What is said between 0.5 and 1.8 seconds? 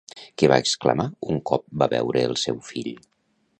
va exclamar un cop